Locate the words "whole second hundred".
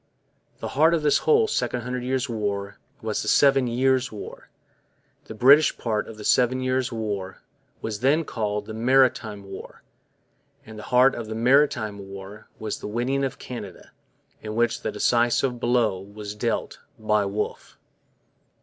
1.29-2.03